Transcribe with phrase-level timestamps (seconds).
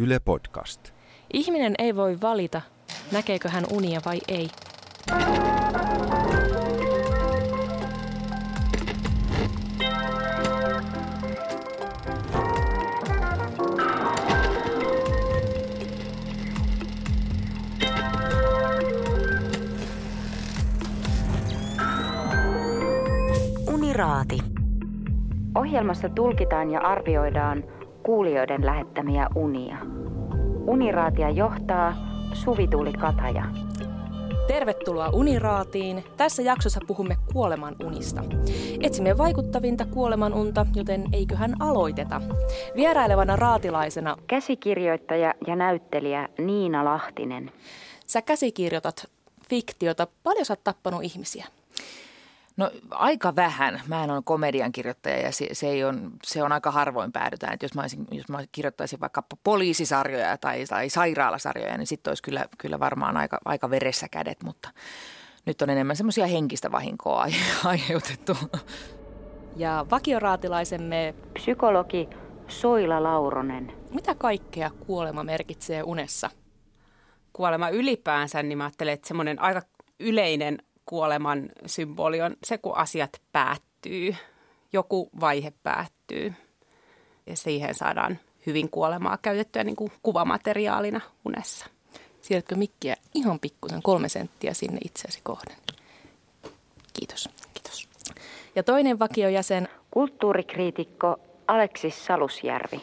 [0.00, 0.80] Yle Podcast.
[1.32, 2.60] Ihminen ei voi valita,
[3.12, 4.50] näkeekö hän unia vai ei.
[23.68, 24.38] Uniraati.
[25.54, 27.64] Ohjelmassa tulkitaan ja arvioidaan
[28.02, 29.76] kuulijoiden lähettämiä unia.
[30.66, 31.94] Uniraatia johtaa
[32.32, 33.44] Suvi-Tuuli Kataja.
[34.46, 36.04] Tervetuloa Uniraatiin.
[36.16, 38.24] Tässä jaksossa puhumme kuoleman unista.
[38.80, 42.20] Etsimme vaikuttavinta kuoleman unta, joten eiköhän aloiteta.
[42.76, 47.52] Vierailevana raatilaisena Käsikirjoittaja ja näyttelijä Niina Lahtinen.
[48.06, 49.06] sä käsikirjoitat
[49.48, 50.06] fiktiota.
[50.22, 51.46] Paljon sä oot tappanut ihmisiä?
[52.60, 53.80] No aika vähän.
[53.86, 57.54] Mä en ole komedian kirjoittaja ja se, se, ei on, se on aika harvoin päädytään.
[57.54, 62.22] Että jos, mä olisin, jos mä kirjoittaisin vaikka poliisisarjoja tai, tai sairaalasarjoja, niin sitten olisi
[62.22, 64.70] kyllä, kyllä varmaan aika, aika veressä kädet, mutta
[65.46, 67.32] nyt on enemmän semmoisia henkistä vahinkoa ai-
[67.64, 68.36] aiheutettu.
[69.56, 72.08] Ja vakioraatilaisemme, Psykologi
[72.48, 73.72] Soila Lauronen.
[73.90, 76.30] mitä kaikkea kuolema merkitsee unessa?
[77.32, 79.62] kuolema ylipäänsä, niin mä ajattelen, että semmoinen aika
[80.00, 84.16] yleinen kuoleman symboli on se, kun asiat päättyy,
[84.72, 86.34] joku vaihe päättyy
[87.26, 91.66] ja siihen saadaan hyvin kuolemaa käytettyä niin kuin kuvamateriaalina unessa.
[92.22, 95.56] Siirrätkö mikkiä ihan pikkusen kolme senttiä sinne itseäsi kohden?
[96.92, 97.28] Kiitos.
[97.54, 97.88] Kiitos.
[98.56, 102.80] Ja toinen vakiojäsen, Kulttuurikriitikko Aleksis Salusjärvi.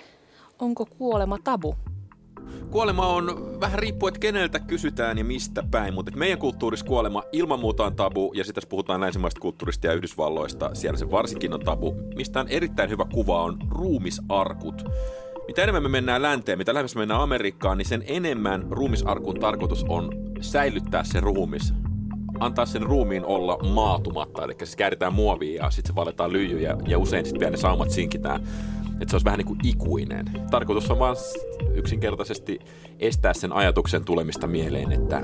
[0.59, 1.75] onko kuolema tabu?
[2.71, 7.59] Kuolema on vähän riippuu, että keneltä kysytään ja mistä päin, mutta meidän kulttuurissa kuolema ilman
[7.59, 11.95] muuta on tabu, ja sitten puhutaan länsimaista kulttuurista ja Yhdysvalloista, siellä se varsinkin on tabu.
[12.15, 14.85] Mistä on erittäin hyvä kuva on ruumisarkut.
[15.47, 19.85] Mitä enemmän me mennään länteen, mitä lähemmäs me mennään Amerikkaan, niin sen enemmän ruumisarkun tarkoitus
[19.89, 20.11] on
[20.41, 21.73] säilyttää se ruumis.
[22.39, 26.99] Antaa sen ruumiin olla maatumatta, eli siis kääritään muovia ja sitten se valetaan lyijyjä ja
[26.99, 28.47] usein sitten vielä ne saumat sinkitään
[29.01, 30.25] että se olisi vähän niin kuin ikuinen.
[30.51, 31.15] Tarkoitus on vaan
[31.73, 32.59] yksinkertaisesti
[32.99, 35.21] estää sen ajatuksen tulemista mieleen, että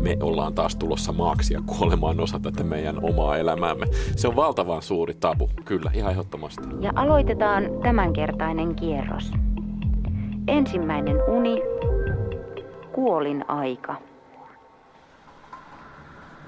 [0.00, 3.86] me ollaan taas tulossa maaksi ja kuolemaan osa tätä meidän omaa elämäämme.
[4.16, 6.62] Se on valtavan suuri tabu, kyllä, ihan ehdottomasti.
[6.80, 9.32] Ja aloitetaan tämänkertainen kierros.
[10.48, 11.62] Ensimmäinen uni.
[12.92, 13.96] Kuolin aika.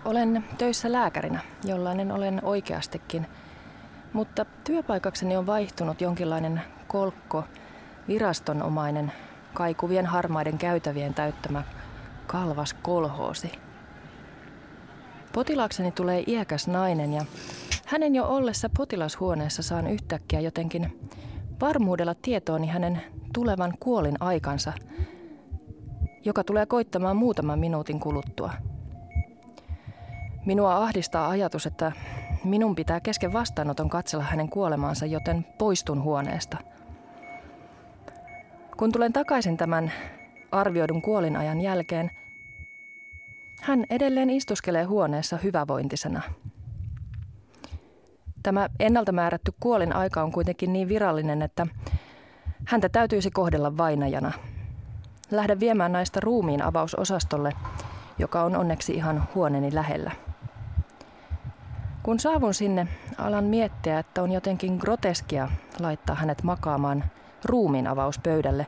[0.04, 3.26] Olen töissä lääkärinä, jollainen olen oikeastikin,
[4.12, 7.44] mutta työpaikakseni on vaihtunut jonkinlainen kolkko,
[8.08, 9.12] virastonomainen,
[9.54, 11.62] kaikuvien harmaiden käytävien täyttämä
[12.26, 13.52] kalvas kolhoosi.
[15.32, 17.24] Potilaakseni tulee iäkäs nainen ja
[17.86, 21.08] hänen jo ollessa potilashuoneessa saan yhtäkkiä jotenkin
[21.60, 23.02] varmuudella tietooni hänen
[23.34, 24.72] tulevan kuolin aikansa,
[26.24, 28.52] joka tulee koittamaan muutaman minuutin kuluttua.
[30.46, 31.92] Minua ahdistaa ajatus, että
[32.44, 36.58] minun pitää kesken vastaanoton katsella hänen kuolemaansa, joten poistun huoneesta.
[38.76, 39.92] Kun tulen takaisin tämän
[40.52, 42.10] arvioidun kuolinajan jälkeen,
[43.62, 46.22] hän edelleen istuskelee huoneessa hyvävointisena.
[48.42, 51.66] Tämä ennalta määrätty kuolin aika on kuitenkin niin virallinen, että
[52.64, 54.32] häntä täytyisi kohdella vainajana.
[55.30, 57.52] Lähden viemään naista ruumiin avausosastolle,
[58.18, 60.10] joka on onneksi ihan huoneeni lähellä.
[62.02, 62.86] Kun saavun sinne,
[63.18, 65.48] alan miettiä, että on jotenkin groteskia
[65.80, 67.04] laittaa hänet makaamaan
[67.44, 68.66] ruumiin avauspöydälle,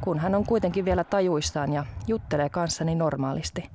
[0.00, 3.70] kun hän on kuitenkin vielä tajuissaan ja juttelee kanssani normaalisti.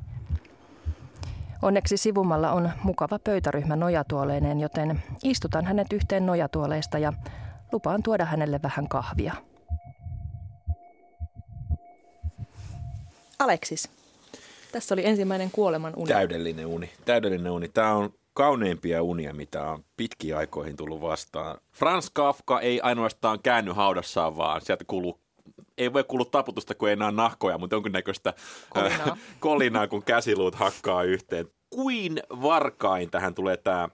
[1.61, 7.13] Onneksi sivumalla on mukava pöytäryhmä nojatuoleineen, joten istutan hänet yhteen nojatuoleista ja
[7.71, 9.33] lupaan tuoda hänelle vähän kahvia.
[13.39, 13.89] Aleksis,
[14.71, 16.07] tässä oli ensimmäinen kuoleman uni.
[16.07, 17.67] Täydellinen uni, täydellinen uni.
[17.67, 21.57] Tämä on kauneimpia unia, mitä on pitkiä aikoihin tullut vastaan.
[21.71, 25.19] Franz Kafka ei ainoastaan käänny haudassaan, vaan sieltä kuuluu
[25.77, 28.33] ei voi kuulua taputusta, kun ei näe nahkoja, mutta jonkinnäköistä
[28.69, 29.07] Kolinaa.
[29.07, 31.47] äh, kolinaa, kun käsiluut hakkaa yhteen.
[31.69, 33.89] Kuin varkain tähän tulee tämä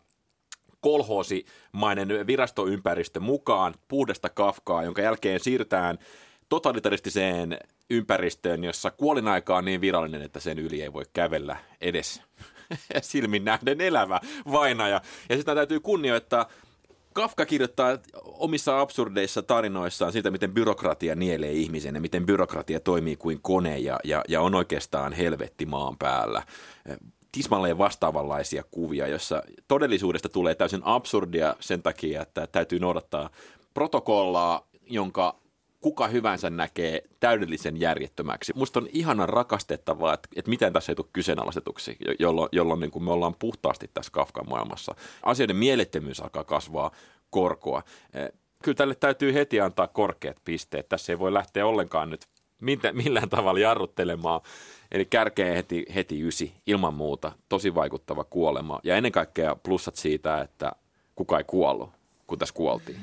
[0.79, 5.97] kolhoosimainen virastoympäristö mukaan puhdasta Kafkaa, jonka jälkeen siirtään
[6.49, 7.57] totalitaristiseen
[7.89, 12.21] ympäristöön, jossa kuolinaika on niin virallinen, että sen yli ei voi kävellä edes
[13.01, 14.19] silmin nähden elävä
[14.51, 15.01] vainaja.
[15.29, 16.49] Ja sitä täytyy kunnioittaa.
[17.13, 23.39] Kafka kirjoittaa omissa absurdeissa tarinoissaan siitä, miten byrokratia nielee ihmisen ja miten byrokratia toimii kuin
[23.41, 26.43] kone ja, ja, ja on oikeastaan helvetti maan päällä
[27.35, 33.29] tismalleen vastaavanlaisia kuvia, jossa todellisuudesta tulee täysin absurdia sen takia, että täytyy noudattaa
[33.73, 35.35] protokollaa, jonka
[35.85, 38.53] kuka hyvänsä näkee täydellisen järjettömäksi.
[38.55, 43.03] Musta on ihanan rakastettavaa, että, että miten tässä ei tule kyseenalaistetuksi, jolloin, jolloin niin kuin
[43.03, 44.95] me ollaan puhtaasti tässä Kafkan maailmassa.
[45.23, 46.91] Asioiden mielettömyys alkaa kasvaa
[47.29, 47.83] korkoa.
[48.13, 48.31] Eh,
[48.63, 50.89] kyllä tälle täytyy heti antaa korkeat pisteet.
[50.89, 52.27] Tässä ei voi lähteä ollenkaan nyt
[52.93, 54.41] millään tavalla jarruttelemaan.
[54.91, 58.79] Eli kärkeen heti, heti ysi, ilman muuta, tosi vaikuttava kuolema.
[58.83, 60.71] Ja ennen kaikkea plussat siitä, että
[61.15, 61.89] kuka ei kuollut,
[62.27, 62.99] kun tässä kuoltiin.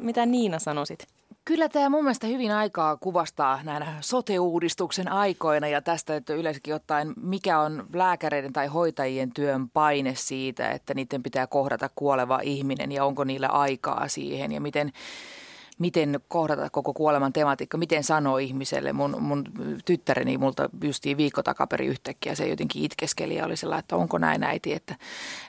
[0.00, 1.06] Mitä Niina sanoisit?
[1.44, 7.12] Kyllä tämä mun mielestä hyvin aikaa kuvastaa näinä sote-uudistuksen aikoina ja tästä, että yleensäkin ottaen,
[7.22, 13.04] mikä on lääkäreiden tai hoitajien työn paine siitä, että niiden pitää kohdata kuoleva ihminen ja
[13.04, 14.92] onko niillä aikaa siihen ja miten
[15.78, 18.92] miten kohdata koko kuoleman tematiikka, miten sanoa ihmiselle.
[18.92, 19.44] Mun, mun
[19.84, 24.42] tyttäreni multa justiin viikko takaperi yhtäkkiä se jotenkin itkeskeli ja oli sellainen, että onko näin
[24.42, 24.96] äiti, että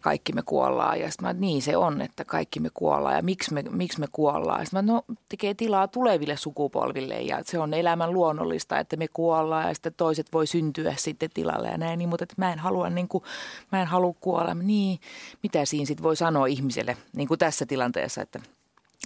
[0.01, 0.99] kaikki me kuollaan.
[0.99, 4.07] Ja sitten mä, niin se on, että kaikki me kuollaan ja miksi me, miksi me
[4.11, 4.65] kuollaan.
[4.65, 9.67] Sitten mä, no tekee tilaa tuleville sukupolville ja se on elämän luonnollista, että me kuollaan
[9.67, 11.99] ja sitten toiset voi syntyä sitten tilalle ja näin.
[11.99, 13.23] Niin, mutta että mä en halua, niin kuin,
[13.71, 14.53] mä en halua kuolla.
[14.53, 14.99] Niin,
[15.43, 18.39] mitä siinä sitten voi sanoa ihmiselle niin kuin tässä tilanteessa, että–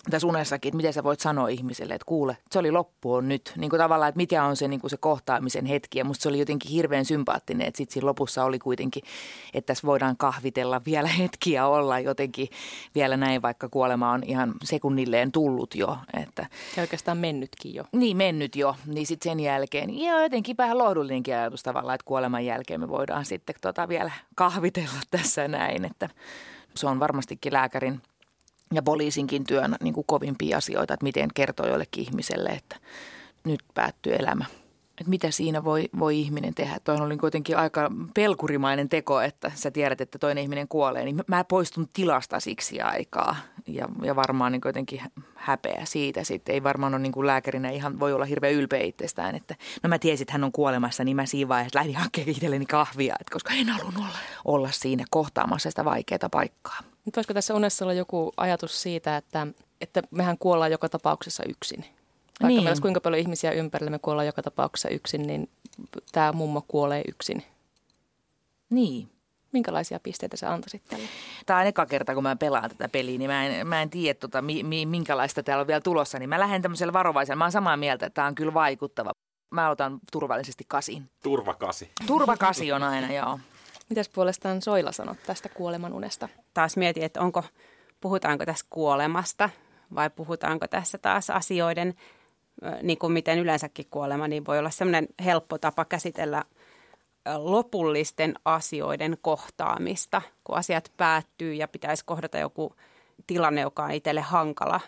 [0.10, 3.54] tässä unessakin, että miten sä voit sanoa ihmiselle, että kuule, se oli loppu on nyt.
[3.58, 6.00] Niin kuin tavallaan, että mikä on se, niin kuin se kohtaamisen hetki.
[6.00, 9.04] Ja musta se oli jotenkin hirveän sympaattinen, että sitten siinä lopussa oli kuitenkin,
[9.54, 12.48] että tässä voidaan kahvitella vielä hetkiä olla jotenkin
[12.96, 15.98] vielä näin, vaikka kuolema on ihan sekunnilleen tullut jo.
[16.22, 16.46] Että,
[16.78, 17.84] ja oikeastaan mennytkin jo.
[17.92, 18.76] Niin, mennyt jo.
[18.86, 23.26] Niin sitten sen jälkeen, ja jotenkin vähän lohdullinenkin ajatus tavallaan, että kuoleman jälkeen me voidaan
[23.26, 25.86] sitten tota vielä kahvitella tässä näin.
[25.86, 26.10] Että
[26.76, 28.02] se on varmastikin lääkärin
[28.72, 32.76] ja poliisinkin työn niin kuin kovimpia asioita, että miten kertoo jollekin ihmiselle, että
[33.44, 34.46] nyt päättyy elämä.
[35.02, 36.78] Että mitä siinä voi, voi ihminen tehdä.
[36.84, 41.06] Tuo oli kuitenkin aika pelkurimainen teko, että sä tiedät, että toinen ihminen kuolee.
[41.06, 43.36] Niin mä poistun tilasta siksi aikaa
[43.68, 45.02] ja, ja varmaan niin jotenkin
[45.36, 46.24] häpeä siitä.
[46.24, 49.90] Sitten ei varmaan ole niin kuin lääkärinä ihan voi olla hirveän ylpeä itsestään, että no
[49.90, 53.34] mä tiesin, että hän on kuolemassa, niin mä siinä vaiheessa lähdin hakemaan itselleni kahvia, että
[53.34, 56.91] koska en halunnut olla, olla siinä kohtaamassa sitä vaikeaa paikkaa.
[57.06, 59.48] Nyt voisiko tässä unessa olla joku ajatus siitä, että,
[59.82, 61.80] että mehän kuollaan joka tapauksessa yksin?
[61.80, 62.58] Vaikka niin.
[62.58, 65.50] meillä olisi kuinka paljon ihmisiä ympärillä, me kuollaan joka tapauksessa yksin, niin
[66.12, 67.44] tämä mummo kuolee yksin.
[68.70, 69.10] Niin.
[69.52, 71.08] Minkälaisia pisteitä sä antaisit tälle?
[71.46, 74.20] Tämä on eka kerta, kun mä pelaan tätä peliä, niin mä en, mä en tiedä,
[74.20, 76.20] tota, mi, mi, minkälaista täällä on vielä tulossa.
[76.20, 77.38] Niin mä lähden tämmöisellä varovaisella.
[77.38, 79.12] Mä oon samaa mieltä, että tämä on kyllä vaikuttava.
[79.50, 81.10] Mä otan turvallisesti kasin.
[81.24, 81.92] Turvakasi.
[82.08, 83.40] Turvakasi on aina, joo.
[83.92, 86.30] Mitäs puolestaan Soila sanot tästä kuoleman unesta?
[86.54, 87.44] Taas mietin, että onko,
[88.02, 89.50] puhutaanko tässä kuolemasta
[89.96, 91.94] vai puhutaanko tässä taas asioiden,
[92.82, 96.44] niin kuin miten yleensäkin kuolema, niin voi olla semmoinen helppo tapa käsitellä
[97.38, 102.76] lopullisten asioiden kohtaamista, kun asiat päättyy ja pitäisi kohdata joku
[103.28, 104.80] tilanne, joka on itselle hankala,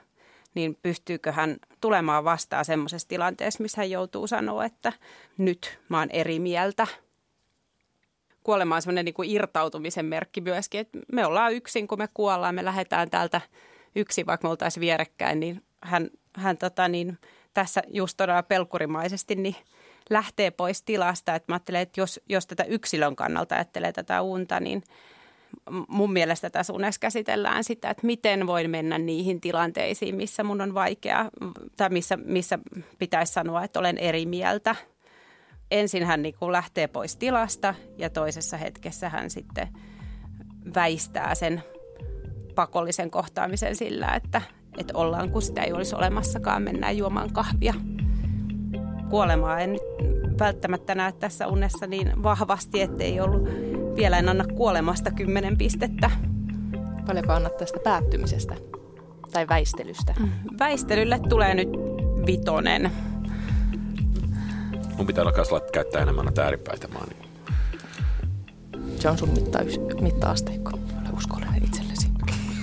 [0.55, 4.93] niin pystyykö hän tulemaan vastaan semmoisessa tilanteessa, missä hän joutuu sanoa, että
[5.37, 6.87] nyt mä oon eri mieltä–
[8.43, 12.55] kuolema on semmoinen niin kuin irtautumisen merkki myöskin, että me ollaan yksin, kun me kuollaan,
[12.55, 13.41] me lähdetään täältä
[13.95, 17.17] yksin, vaikka me oltaisiin vierekkäin, niin hän, hän tota niin,
[17.53, 19.55] tässä just todella pelkurimaisesti niin
[20.09, 21.35] lähtee pois tilasta.
[21.35, 24.83] Että mä ajattelen, että jos, jos tätä yksilön kannalta ajattelee tätä unta, niin
[25.87, 30.73] mun mielestä tässä unessa käsitellään sitä, että miten voin mennä niihin tilanteisiin, missä mun on
[30.73, 31.29] vaikea
[31.77, 32.59] tai missä, missä
[32.99, 34.75] pitäisi sanoa, että olen eri mieltä–
[35.73, 39.67] ensin hän niin kuin lähtee pois tilasta ja toisessa hetkessä hän sitten
[40.75, 41.63] väistää sen
[42.55, 44.41] pakollisen kohtaamisen sillä, että,
[44.77, 47.73] että ollaan kun sitä ei olisi olemassakaan, mennään juomaan kahvia.
[49.09, 49.81] Kuolemaa en nyt
[50.39, 53.43] välttämättä näe tässä unessa niin vahvasti, ettei ollut
[53.95, 56.11] vielä en anna kuolemasta kymmenen pistettä.
[57.07, 58.55] Paljonko annat tästä päättymisestä
[59.33, 60.15] tai väistelystä?
[60.59, 61.69] Väistelylle tulee nyt
[62.25, 62.91] vitonen.
[64.97, 66.87] Mun pitää alkaa käyttää enemmän näitä ääripäitä.
[66.87, 67.33] Mä niin...
[68.99, 70.71] Se on sun mitta- mitta-asteikko.
[70.71, 72.07] Ole uskollinen itsellesi.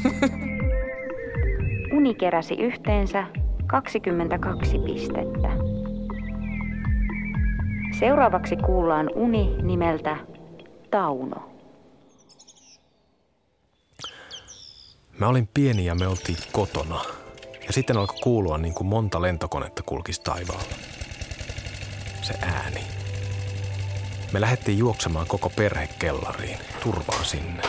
[1.97, 3.27] Uni keräsi yhteensä
[3.67, 5.49] 22 pistettä.
[7.99, 10.17] Seuraavaksi kuullaan uni nimeltä
[10.91, 11.51] Tauno.
[15.19, 17.01] Mä olin pieni ja me oltiin kotona.
[17.67, 20.75] Ja sitten alkoi kuulua niin kuin monta lentokonetta kulkisi taivaalla
[22.33, 22.85] se ääni.
[24.33, 27.63] Me lähdettiin juoksemaan koko perhe kellariin, turvaan sinne.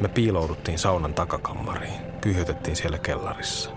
[0.00, 3.70] Me piilouduttiin saunan takakammariin, kyhytettiin siellä kellarissa.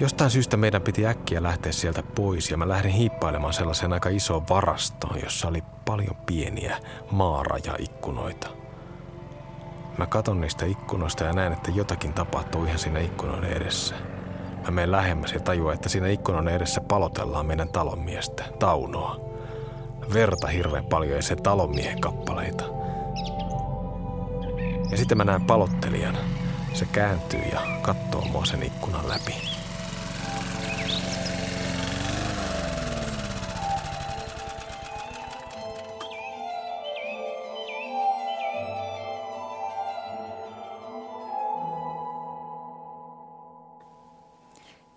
[0.00, 4.48] Jostain syystä meidän piti äkkiä lähteä sieltä pois ja mä lähdin hiippailemaan sellaiseen aika isoon
[4.48, 6.78] varastoon, jossa oli paljon pieniä
[7.10, 8.48] maarajaikkunoita.
[9.98, 13.94] Mä katon niistä ikkunoista ja näen, että jotakin tapahtuu ihan siinä ikkunoiden edessä.
[14.64, 19.20] Mä menen lähemmäs ja tajuan, että siinä ikkunan edessä palotellaan meidän talonmiestä, Taunoa.
[20.12, 22.64] Verta hirveän paljon ja se talonmiehen kappaleita.
[24.90, 26.16] Ja sitten mä näen palottelijan.
[26.72, 29.59] Se kääntyy ja katsoo mua sen ikkunan läpi.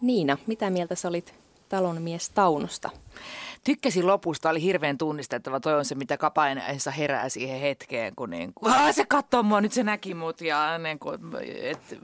[0.03, 1.33] Niina, mitä mieltä sä olit
[1.69, 2.89] talonmies Taunosta?
[3.63, 5.59] Tykkäsin lopusta, oli hirveän tunnistettava.
[5.59, 9.71] Toi on se, mitä kapaineessa herää siihen hetkeen, kun niin kuin, se katsoo mua, nyt
[9.71, 10.41] se näki mut.
[10.41, 11.19] Ja niin kuin,
[11.61, 11.99] et,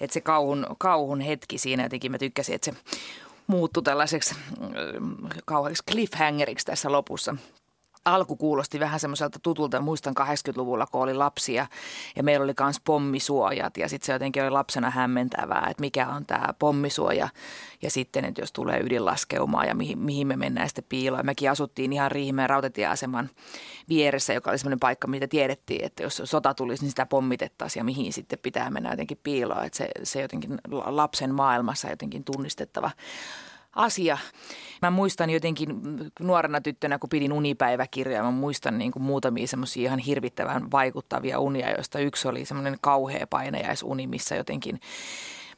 [0.00, 2.76] et se kauhun, kauhun hetki siinä jotenkin mä tykkäsin, että se
[3.46, 7.36] muuttui tällaiseksi mm, kauheaksi cliffhangeriksi tässä lopussa
[8.04, 9.80] alku kuulosti vähän semmoiselta tutulta.
[9.80, 11.66] Muistan 80-luvulla, kun oli lapsia
[12.16, 16.26] ja meillä oli myös pommisuojat ja sitten se jotenkin oli lapsena hämmentävää, että mikä on
[16.26, 17.28] tämä pommisuoja
[17.82, 21.26] ja sitten, että jos tulee ydinlaskeumaa ja mihin, mihin me mennään sitten piiloon.
[21.26, 23.30] Mekin asuttiin ihan Riihimäen rautatieaseman
[23.88, 27.84] vieressä, joka oli semmoinen paikka, mitä tiedettiin, että jos sota tulisi, niin sitä pommitettaisiin ja
[27.84, 29.64] mihin sitten pitää mennä jotenkin piiloon.
[29.64, 32.90] Että se, se jotenkin lapsen maailmassa jotenkin tunnistettava
[33.74, 34.18] asia.
[34.82, 35.68] Mä muistan jotenkin
[36.20, 41.70] nuorena tyttönä, kun pidin unipäiväkirjaa, mä muistan niin kuin muutamia semmoisia ihan hirvittävän vaikuttavia unia,
[41.70, 44.80] joista yksi oli semmoinen kauhea painajaisuni, missä jotenkin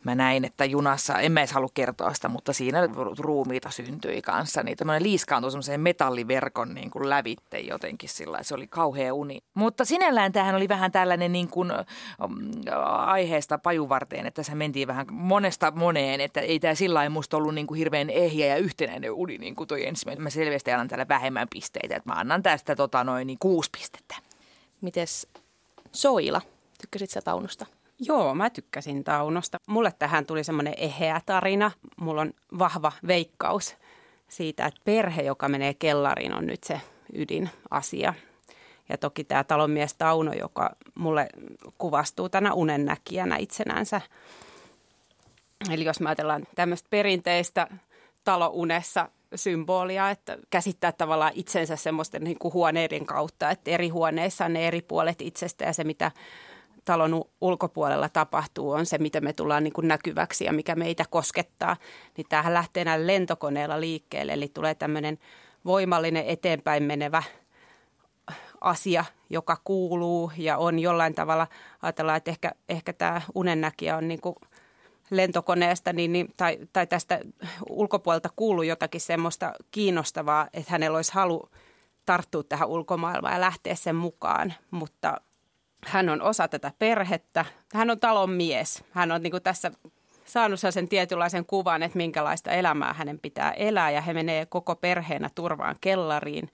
[0.04, 2.88] mä näin, että junassa, en mä edes halua kertoa sitä, mutta siinä
[3.18, 4.62] ruumiita syntyi kanssa.
[4.62, 9.38] Niin tämmöinen liiskaantui semmoiseen metalliverkon niin kuin lävitte jotenkin sillä se oli kauhea uni.
[9.54, 11.72] Mutta sinällään tähän oli vähän tällainen niin kuin,
[12.24, 12.36] um,
[12.96, 17.54] aiheesta pajuvarteen, että tässä mentiin vähän monesta moneen, että ei tämä sillä lailla musta ollut
[17.54, 20.22] niin kuin hirveän ehjä ja yhtenäinen uni niin kuin toi ensimmäinen.
[20.22, 24.14] Mä selvästi annan täällä vähemmän pisteitä, että mä annan tästä tota noin niin kuusi pistettä.
[24.80, 25.28] Mites
[25.92, 26.40] Soila,
[26.80, 27.66] tykkäsit sä Taunusta?
[28.00, 29.58] Joo, mä tykkäsin Taunosta.
[29.68, 31.70] Mulle tähän tuli semmoinen eheä tarina.
[32.00, 33.76] Mulla on vahva veikkaus
[34.28, 36.80] siitä, että perhe, joka menee kellariin, on nyt se
[37.14, 38.14] ydinasia.
[38.88, 41.28] Ja toki tämä talonmies Tauno, joka mulle
[41.78, 44.00] kuvastuu tänä unennäkijänä itsenänsä.
[45.70, 47.66] Eli jos me ajatellaan tämmöistä perinteistä
[48.24, 54.52] talounessa symbolia, että käsittää tavallaan itsensä semmoisten niin kuin huoneiden kautta, että eri huoneissa on
[54.52, 56.10] ne eri puolet itsestä ja se, mitä
[56.84, 61.76] talon ulkopuolella tapahtuu, on se, mitä me tullaan niin kuin näkyväksi ja mikä meitä koskettaa.
[62.16, 65.18] Niin tämähän lähtee näillä lentokoneella liikkeelle, eli tulee tämmöinen
[65.64, 67.22] voimallinen eteenpäin menevä
[68.60, 71.46] asia, joka kuuluu ja on jollain tavalla,
[71.82, 74.36] ajatellaan, että ehkä, ehkä tämä unennäkijä on niin kuin
[75.10, 77.20] lentokoneesta niin, niin, tai, tai tästä
[77.68, 81.50] ulkopuolelta kuuluu jotakin semmoista kiinnostavaa, että hänellä olisi halu
[82.06, 85.20] tarttua tähän ulkomaailmaan ja lähteä sen mukaan, mutta
[85.86, 87.44] hän on osa tätä perhettä.
[87.74, 88.84] Hän on talon mies.
[88.90, 89.70] Hän on niin kuin tässä
[90.24, 95.30] saanut sen tietynlaisen kuvan, että minkälaista elämää hänen pitää elää ja he menee koko perheenä
[95.34, 96.50] turvaan kellariin.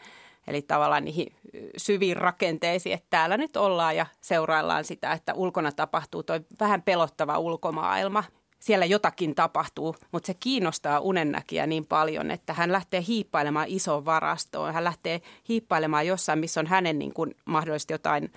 [0.47, 1.35] Eli tavallaan niihin
[1.76, 7.38] syviin rakenteisiin, että täällä nyt ollaan ja seuraillaan sitä, että ulkona tapahtuu tuo vähän pelottava
[7.38, 8.25] ulkomaailma.
[8.61, 14.75] Siellä jotakin tapahtuu, mutta se kiinnostaa unennäkiä niin paljon, että hän lähtee hiippailemaan isoon varastoon.
[14.75, 18.33] Hän lähtee hiippailemaan jossain, missä on hänen niin kuin mahdollisesti jotain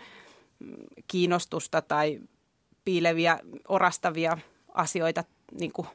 [1.08, 2.20] kiinnostusta tai
[2.86, 4.38] piileviä, orastavia
[4.74, 5.24] asioita
[5.60, 5.88] niin kuin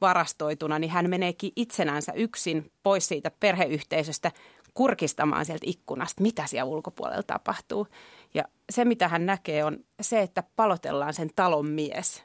[0.00, 4.32] varastoituna, niin hän meneekin itsenänsä yksin pois siitä perheyhteisöstä
[4.74, 7.86] kurkistamaan sieltä ikkunasta, mitä siellä ulkopuolella tapahtuu.
[8.34, 12.24] Ja se, mitä hän näkee, on se, että palotellaan sen talon mies.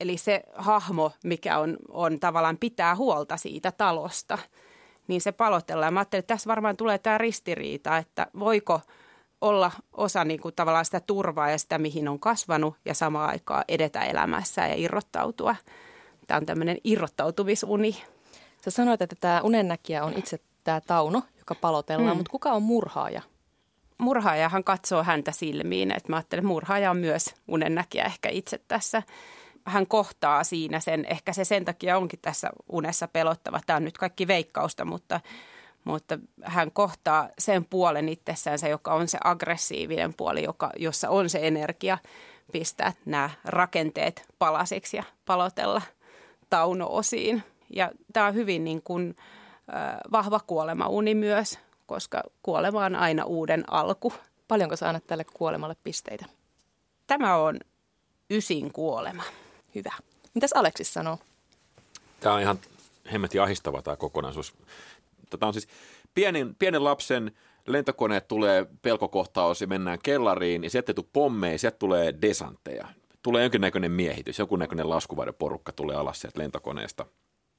[0.00, 4.38] Eli se hahmo, mikä on, on tavallaan pitää huolta siitä talosta,
[5.08, 5.94] niin se palotellaan.
[5.94, 8.80] Mä ajattelin, että tässä varmaan tulee tämä ristiriita, että voiko–
[9.40, 13.64] olla osa niin kuin tavallaan sitä turvaa ja sitä, mihin on kasvanut ja samaan aikaan
[13.68, 15.56] edetä elämässä ja irrottautua.
[16.26, 18.02] Tämä on tämmöinen irrottautumisuni.
[18.64, 22.16] Sä sanoit, että tämä unennäkijä on itse tämä Tauno, joka palotellaan, mm.
[22.16, 23.22] mutta kuka on murhaaja?
[23.98, 25.90] Murhaajahan katsoo häntä silmiin.
[25.90, 29.02] Että mä ajattelen, että murhaaja on myös unennäkijä ehkä itse tässä.
[29.64, 33.60] Hän kohtaa siinä sen, ehkä se sen takia onkin tässä unessa pelottava.
[33.66, 35.20] Tämä on nyt kaikki veikkausta, mutta
[35.86, 41.38] mutta hän kohtaa sen puolen itsessänsä, joka on se aggressiivinen puoli, joka, jossa on se
[41.42, 41.98] energia
[42.52, 45.82] pistää nämä rakenteet palasiksi ja palotella
[46.50, 47.42] Tauno-osiin.
[47.74, 49.16] Ja tämä on hyvin niin kuin,
[49.74, 54.12] äh, vahva kuolemauni myös, koska kuolema on aina uuden alku.
[54.48, 56.24] Paljonko sä annat tälle kuolemalle pisteitä?
[57.06, 57.60] Tämä on
[58.30, 59.22] ysin kuolema.
[59.74, 59.92] Hyvä.
[60.34, 61.18] Mitäs Aleksis sanoo?
[62.20, 62.58] Tämä on ihan
[63.12, 64.54] hemmetin ahistava tämä kokonaisuus.
[65.30, 65.68] Tämä on siis
[66.14, 67.32] pienen, pienen lapsen
[67.66, 72.88] lentokoneet tulee pelkokohtaus ja mennään kellariin ja sieltä ei tule pommeja, sieltä tulee desantteja.
[73.22, 77.06] tulee jonkinnäköinen miehitys, jonkunnäköinen laskuvarjoporukka tulee alas sieltä lentokoneesta.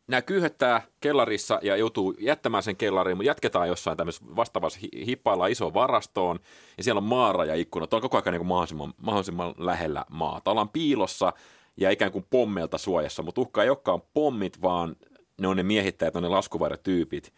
[0.07, 5.74] Nämä kyyhöttää kellarissa ja joutuu jättämään sen kellariin, mutta jatketaan jossain tämmöisessä vastaavassa hippailla isoon
[5.74, 6.39] varastoon
[6.77, 10.51] ja siellä on maara ja ikkunat, on koko ajan niin mahdollisimman, mahdollisimman lähellä maata.
[10.51, 11.33] Ollaan piilossa
[11.77, 14.95] ja ikään kuin pommeilta suojassa, mutta uhka ei olekaan pommit, vaan
[15.41, 17.33] ne on ne miehittäjät, on ne laskuvarjotyypit.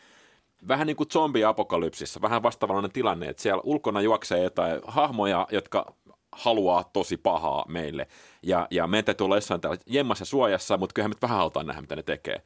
[0.67, 5.93] Vähän niin kuin zombi-apokalypsissa, vähän vastaavallinen tilanne, että siellä ulkona juoksee jotain hahmoja, jotka
[6.31, 8.07] haluaa tosi pahaa meille.
[8.43, 11.81] Ja, ja meidän täytyy olla jossain täällä jemmassa suojassa, mutta kyllähän me vähän halutaan nähdä,
[11.81, 12.41] mitä ne tekee.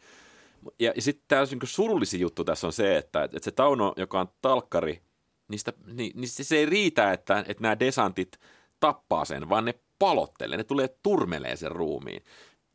[0.79, 4.19] Ja, ja sitten tämä niin surullisin juttu tässä on se, että, että se Tauno, joka
[4.19, 5.01] on talkkari,
[5.47, 8.39] niistä, niin, niin se ei riitä, että, että nämä desantit
[8.79, 12.23] tappaa sen, vaan ne palottelee, ne tulee turmeleen sen ruumiin.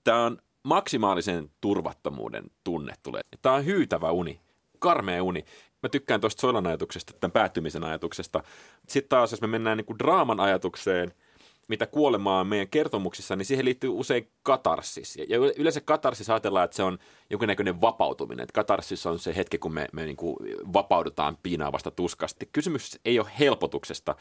[0.05, 3.23] Tämä on maksimaalisen turvattomuuden tunne tulee.
[3.43, 4.41] Tämä on hyytävä uni,
[4.79, 5.45] karmea uni.
[5.83, 8.43] Mä tykkään tuosta Soilan ajatuksesta, tämän päättymisen ajatuksesta.
[8.89, 11.13] Sitten taas, jos me mennään niin kuin draaman ajatukseen,
[11.69, 15.17] mitä kuolemaa on meidän kertomuksissa, niin siihen liittyy usein katarsis.
[15.17, 16.99] Ja yleensä katarsis ajatellaan, että se on
[17.31, 18.43] jonkinnäköinen vapautuminen.
[18.43, 20.37] Että katarsis on se hetki, kun me, me niin kuin
[20.73, 22.49] vapaudutaan piinaavasta tuskasti.
[22.53, 24.15] Kysymys ei ole helpotuksesta,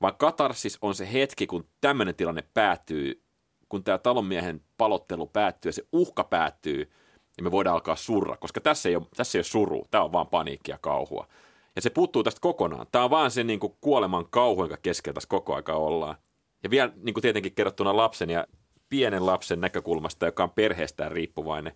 [0.00, 3.22] vaan katarsis on se hetki, kun tämmöinen tilanne päättyy,
[3.68, 6.90] kun tämä talonmiehen palottelu päättyy ja se uhka päättyy,
[7.36, 10.12] ja me voidaan alkaa surra, koska tässä ei ole, tässä ei ole suru, tämä on
[10.12, 11.28] vaan paniikki ja kauhua.
[11.76, 12.86] Ja se puuttuu tästä kokonaan.
[12.92, 16.16] Tämä on vaan se niin kuin kuoleman kauhu, jonka keskellä tässä koko aika ollaan.
[16.62, 18.46] Ja vielä niin kuin tietenkin kerrottuna lapsen ja
[18.88, 21.72] pienen lapsen näkökulmasta, joka on perheestään riippuvainen.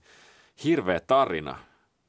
[0.65, 1.59] Hirveä tarina,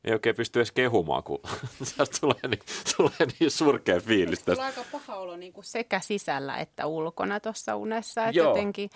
[0.03, 1.39] ei oikein pysty edes kehumaan, kun
[2.21, 2.59] tulee niin,
[2.97, 4.53] tulee niin surkea fiilis tästä.
[4.53, 8.25] Tulee aika paha olo niin kuin sekä sisällä että ulkona tuossa unessa.
[8.25, 8.89] Että jotenkin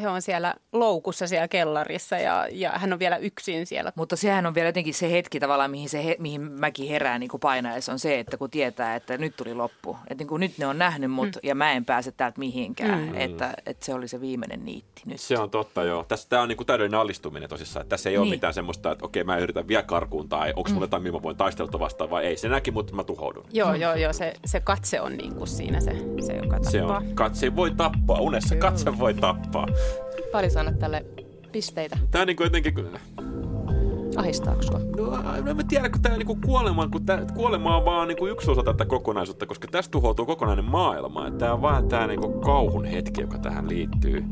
[0.00, 3.92] he on siellä loukussa siellä kellarissa ja, ja hän on vielä yksin siellä.
[3.94, 7.30] Mutta sehän on vielä jotenkin se hetki tavallaan, mihin, se, he, mihin mäkin herään niin
[7.40, 9.96] painaessa on se, että kun tietää, että nyt tuli loppu.
[10.02, 11.40] Että niin kuin nyt ne on nähnyt mut mm.
[11.42, 13.00] ja mä en pääse täältä mihinkään.
[13.00, 13.20] Mm.
[13.20, 15.20] Että, että se oli se viimeinen niitti nyt.
[15.20, 16.04] Se on totta, joo.
[16.04, 17.86] Tässä, tämä on niin kuin täydellinen allistuminen tosissaan.
[17.86, 18.20] Tässä ei niin.
[18.20, 20.82] ole mitään semmoista, että okei mä yritän vielä karkuun tai vai onko mulla mm.
[20.82, 22.36] jotain, millä mä voin taistella vastaan vai ei.
[22.36, 23.44] Se näki, mutta mä tuhoudun.
[23.52, 24.12] Joo, joo, joo.
[24.12, 25.96] Se, se katse on niin kuin siinä se,
[26.26, 26.70] se joka tappaa.
[26.70, 27.14] Se on.
[27.14, 28.20] Katse voi tappaa.
[28.20, 28.70] Unessa Kyllä.
[28.70, 29.66] katse voi tappaa.
[30.32, 31.04] Paljon annat tälle
[31.52, 31.98] pisteitä?
[32.10, 32.88] Tää on niin kuin jotenkin...
[34.16, 34.80] Ahistaako sua?
[34.96, 35.12] No,
[35.48, 38.62] en mä tiedä, kun tämä niinku kuolema, kun tää, kuolema on vaan niinku yksi osa
[38.62, 41.30] tätä kokonaisuutta, koska tästä tuhoutuu kokonainen maailma.
[41.30, 44.24] Tämä on vaan tämä niinku kauhun hetki, joka tähän liittyy.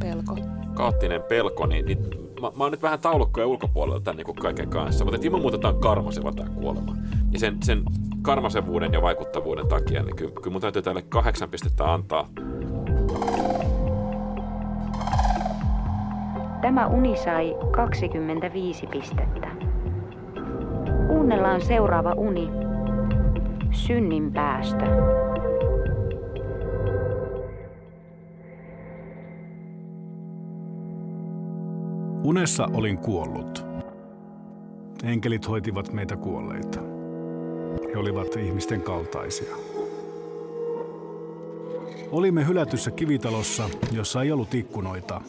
[0.00, 0.36] Pelko.
[0.74, 5.04] Kaoottinen pelko, niin, niin mä, mä oon nyt vähän taulukkoja ulkopuolella tämän niin kaiken kanssa,
[5.04, 6.96] mutta ilman muuta tämä on karmaseva tämä kuolema.
[7.32, 7.82] Ja sen, sen
[8.22, 12.28] karmasevuuden ja vaikuttavuuden takia, niin kyllä, kyllä mun täytyy tälle kahdeksan pistettä antaa.
[16.62, 19.48] Tämä uni sai 25 pistettä.
[21.06, 22.48] Kuunnellaan seuraava uni.
[23.72, 24.84] Synnin päästö.
[32.30, 33.64] Unessa olin kuollut.
[35.04, 36.80] Enkelit hoitivat meitä kuolleita.
[37.92, 39.56] He olivat ihmisten kaltaisia.
[42.10, 45.20] Olimme hylätyssä kivitalossa, jossa ei ollut ikkunoita.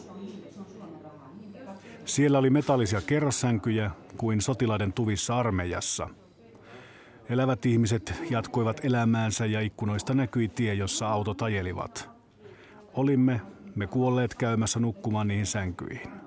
[2.04, 6.08] Siellä oli metallisia kerrossänkyjä kuin sotilaiden tuvissa armeijassa.
[7.28, 12.10] Elävät ihmiset jatkoivat elämäänsä ja ikkunoista näkyi tie, jossa autot ajelivat.
[12.94, 13.40] Olimme
[13.74, 16.21] me kuolleet käymässä nukkumaan niihin sänkyihin.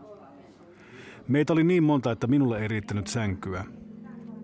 [1.27, 3.65] Meitä oli niin monta, että minulle ei riittänyt sänkyä.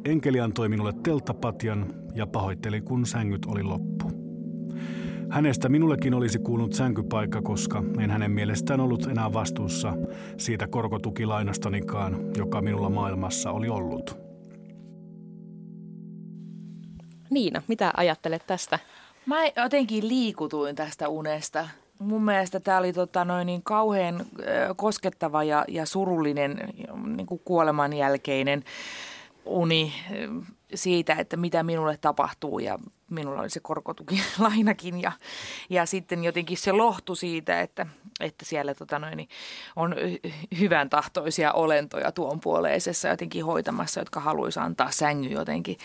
[0.05, 4.11] Enkeli antoi minulle telttapatjan ja pahoitteli, kun sängyt oli loppu.
[5.29, 9.93] Hänestä minullekin olisi kuulunut sänkypaikka, koska en hänen mielestään ollut enää vastuussa
[10.37, 14.17] siitä korkotukilainastanikaan, joka minulla maailmassa oli ollut.
[17.29, 18.79] Niina, mitä ajattelet tästä?
[19.25, 21.67] Mä jotenkin liikutuin tästä unesta
[22.01, 24.25] mun mielestä tämä oli tota, noin niin kauhean
[24.75, 26.57] koskettava ja, ja surullinen
[27.15, 28.63] niin kuin kuoleman jälkeinen
[29.45, 29.93] uni
[30.75, 32.79] siitä, että mitä minulle tapahtuu ja
[33.11, 35.11] minulla oli se korkotukilainakin ja,
[35.69, 37.87] ja sitten jotenkin se lohtu siitä, että,
[38.19, 39.29] että siellä tota noin, niin
[39.75, 39.95] on
[40.59, 45.77] hyvän tahtoisia olentoja tuon puoleisessa jotenkin hoitamassa, jotka haluaisi antaa sängyn jotenkin.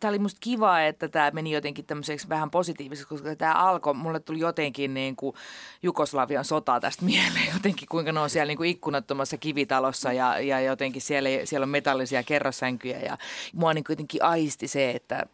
[0.00, 4.20] Tämä oli musta kiva, että tämä meni jotenkin tämmöiseksi vähän positiiviseksi, koska tämä alkoi, mulle
[4.20, 5.36] tuli jotenkin niin kuin
[5.82, 10.60] Jugoslavian sota tästä mieleen, jotenkin kuinka ne on siellä niin kuin ikkunattomassa kivitalossa ja, ja
[10.60, 13.18] jotenkin siellä, siellä on metallisia kerrossänkyjä ja
[13.52, 15.26] mua niin jotenkin aisti se, että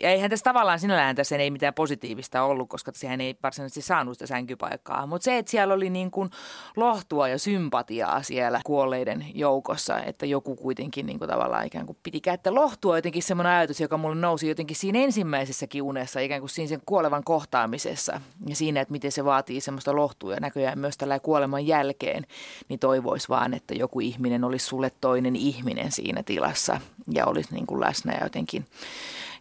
[0.00, 4.14] ja eihän tässä tavallaan sinällään tässä ei mitään positiivista ollut, koska sehän ei varsinaisesti saanut
[4.14, 5.06] sitä sänkypaikkaa.
[5.06, 6.30] Mutta se, että siellä oli niin kuin
[6.76, 12.20] lohtua ja sympatiaa siellä kuolleiden joukossa, että joku kuitenkin niin kuin tavallaan ikään kuin piti
[12.20, 16.68] käyttää lohtua jotenkin semmoinen ajatus, joka mulle nousi jotenkin siinä ensimmäisessäkin unessa, ikään kuin siinä
[16.68, 21.20] sen kuolevan kohtaamisessa ja siinä, että miten se vaatii semmoista lohtua ja näköjään myös tällä
[21.20, 22.26] kuoleman jälkeen,
[22.68, 26.80] niin toivoisi vaan, että joku ihminen olisi sulle toinen ihminen siinä tilassa
[27.12, 28.66] ja olisi niin kuin läsnä ja jotenkin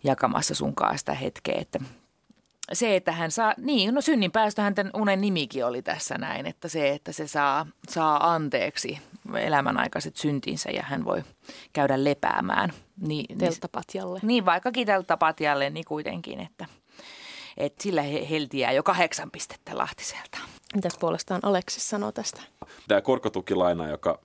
[0.03, 1.79] jakamassa sunkaan sitä hetkeä, että
[2.73, 6.67] se, että hän saa, niin no synnin päästöhän tämän unen nimikin oli tässä näin, että
[6.67, 8.99] se, että se saa, saa anteeksi
[9.35, 11.23] elämänaikaiset syntinsä ja hän voi
[11.73, 12.69] käydä lepäämään.
[12.97, 13.37] Niin.
[14.21, 16.65] Niin, niin vaikkakin telttapatjalle, niin kuitenkin, että,
[17.57, 20.37] että sillä heltiää jo kahdeksan pistettä Lahtiselta.
[20.75, 22.41] Mitäs puolestaan Aleksis sanoo tästä?
[22.87, 24.19] Tämä korkotukilaina, joka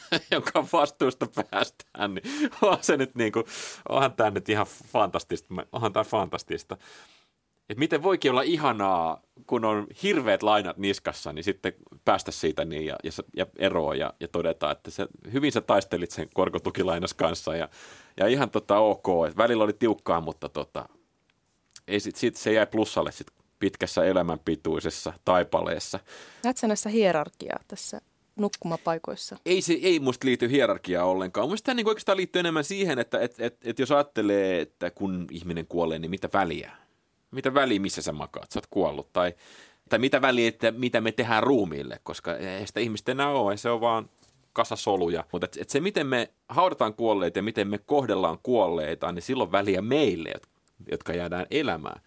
[0.30, 3.44] jonka vastuusta päästään, niin on se nyt niin kuin,
[3.88, 6.76] onhan tämä nyt ihan fantastista, onhan tämä fantastista.
[7.68, 11.72] Et miten voikin olla ihanaa, kun on hirveät lainat niskassa, niin sitten
[12.04, 16.10] päästä siitä niin ja, ja, ja eroa ja, ja todeta, että se, hyvin sä taistelit
[16.10, 17.68] sen korkotukilainas kanssa ja,
[18.16, 19.06] ja ihan tota ok.
[19.28, 20.88] Et välillä oli tiukkaa, mutta tota,
[21.88, 23.26] ei sit, sit se jäi plussalle sit
[23.58, 26.00] pitkässä elämänpituisessa taipaleessa.
[26.44, 28.00] Näetkö näissä hierarkiaa tässä
[28.36, 29.36] nukkumapaikoissa?
[29.46, 31.48] Ei se ei musta liity hierarkiaa ollenkaan.
[31.48, 35.26] Musta tämä niin oikeastaan liittyy enemmän siihen, että et, et, et jos ajattelee, että kun
[35.30, 36.72] ihminen kuolee, niin mitä väliä?
[37.30, 38.50] Mitä väliä, missä sä makaat?
[38.50, 39.12] Sä oot kuollut.
[39.12, 39.34] Tai,
[39.88, 43.56] tai mitä väliä, että mitä me tehdään ruumiille, koska ei sitä ihmistä enää ole.
[43.56, 44.10] Se on vaan
[44.52, 45.24] kasasoluja.
[45.32, 49.52] Mutta et, et se, miten me haudataan kuolleita ja miten me kohdellaan kuolleita, niin silloin
[49.52, 50.32] väliä meille,
[50.90, 52.00] jotka jäädään elämään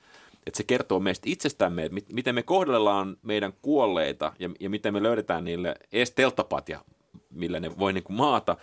[0.48, 5.04] että se kertoo meistä itsestämme, että miten me kohdellaan meidän kuolleita ja, ja miten me
[5.04, 6.86] löydetään niille edes telttapat ja
[7.32, 8.58] millä ne voi niin kuin maata,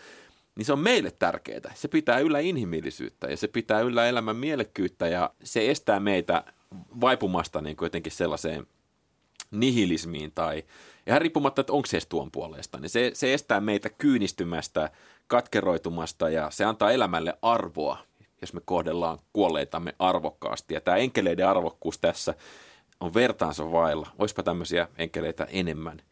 [0.57, 1.73] niin se on meille tärkeää.
[1.75, 6.45] Se pitää yllä inhimillisyyttä ja se pitää yllä elämän mielekkyyttä ja se estää meitä
[7.01, 8.66] vaipumasta niin kuin jotenkin sellaiseen
[9.51, 10.64] nihilismiin tai
[11.07, 14.90] ihan riippumatta, että onko se edes tuon puolesta, niin se, se estää meitä kyynistymästä,
[15.27, 17.99] katkeroitumasta ja se antaa elämälle arvoa
[18.43, 20.75] jos me kohdellaan kuolleitamme arvokkaasti.
[20.75, 22.35] Ja tämä enkeleiden arvokkuus tässä
[23.01, 24.09] on vertaansa vailla.
[24.19, 26.03] Olisipa tämmöisiä enkeleitä enemmän.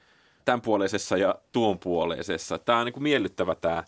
[0.45, 2.59] Tämän puoleisessa ja tuon puoleisessa.
[2.59, 3.85] Tämä on niin kuin miellyttävä tämä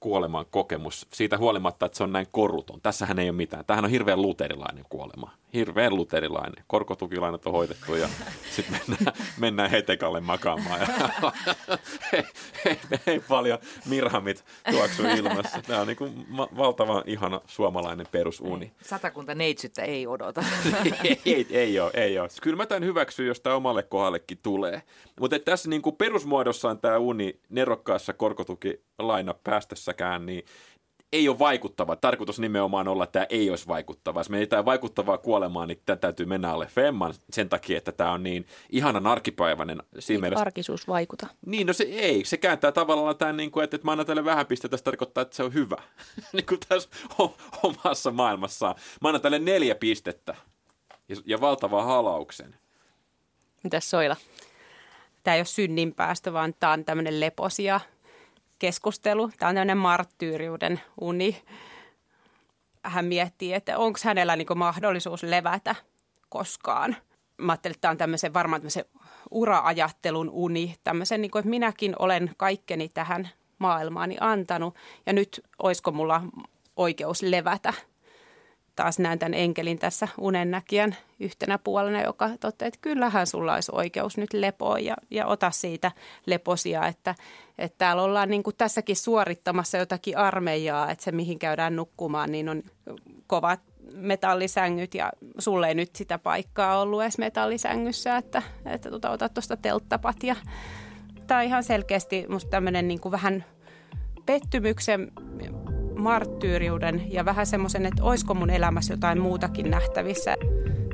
[0.00, 2.80] kuoleman kokemus siitä huolimatta, että se on näin koruton.
[2.80, 3.64] Tässähän ei ole mitään.
[3.64, 5.30] Tämähän on hirveän luterilainen kuolema.
[5.54, 6.64] Hirveän luterilainen.
[6.66, 8.08] Korkotukilainat on hoitettu ja
[8.56, 10.80] sitten mennään, mennään hetekalle makaamaan.
[10.80, 10.86] Ja
[12.12, 12.24] ei,
[12.66, 15.62] ei, ei, paljon mirhamit tuoksu ilmassa.
[15.62, 18.72] Tämä on niin kuin valtavan ihana suomalainen perusuni.
[18.82, 20.44] Satakunta neitsyttä ei odota.
[21.04, 22.28] ei, ei, ei ole, ei ole.
[22.42, 24.82] Kyllä mä tämän hyväksyn, jos tämä omalle kohdallekin tulee.
[25.20, 29.34] Mutta tässä niin kuin perusmuodossaan tämä uni nerokkaassa korkotukilaina
[29.90, 30.44] päästössäkään, niin
[31.12, 31.96] ei ole vaikuttava.
[31.96, 34.20] Tarkoitus nimenomaan olla, että tämä ei olisi vaikuttava.
[34.20, 38.22] Jos menetään vaikuttavaa kuolemaan, niin tämä täytyy mennä alle femman sen takia, että tämä on
[38.22, 39.82] niin ihanan arkipäiväinen.
[39.98, 40.40] Siinä mielessä...
[40.40, 41.26] arkisuus vaikuta?
[41.46, 42.24] Niin, no se ei.
[42.24, 45.22] Se kääntää tavallaan tämän, niin kuin, että, että mä annan tälle vähän pistettä, se tarkoittaa,
[45.22, 45.76] että se on hyvä.
[46.32, 46.88] niin kuin tässä
[47.62, 48.74] omassa maailmassaan.
[49.00, 50.34] Mä annan tälle neljä pistettä
[51.08, 52.54] ja, ja valtava halauksen.
[53.64, 54.16] Mitäs Soila?
[55.22, 57.80] Tämä ei ole synninpäästö, vaan tämä on tämmöinen leposia
[58.60, 59.30] keskustelu.
[59.38, 61.42] Tämä on tämmöinen marttyyriuden uni.
[62.82, 65.74] Hän miettii, että onko hänellä niin mahdollisuus levätä
[66.28, 66.96] koskaan.
[67.38, 68.84] Mä ajattelin, että tämä on tämmöisen, varmaan tämmöisen
[69.30, 70.76] ura-ajattelun uni.
[70.84, 74.74] Tämmöisen, niin kuin, että minäkin olen kaikkeni tähän maailmaani antanut
[75.06, 76.22] ja nyt olisiko mulla
[76.76, 77.72] oikeus levätä–
[78.76, 84.18] taas näen tämän enkelin tässä unennäkijän yhtenä puolena, joka toteaa, että kyllähän sulla olisi oikeus
[84.18, 85.92] nyt lepoa ja, ja ota siitä
[86.26, 87.14] leposia, että,
[87.58, 92.48] että täällä ollaan niin kuin tässäkin suorittamassa jotakin armeijaa, että se mihin käydään nukkumaan, niin
[92.48, 92.62] on
[93.26, 93.60] kovat
[93.94, 99.56] metallisängyt ja sulle ei nyt sitä paikkaa ollut edes metallisängyssä, että, että tuota, ota tuosta
[99.56, 100.36] telttapat ja
[101.26, 103.44] tämä on ihan selkeästi musta tämmöinen niin kuin vähän
[104.26, 105.12] pettymyksen
[106.00, 110.36] marttyyriuden ja vähän semmoisen, että olisiko mun elämässä jotain muutakin nähtävissä.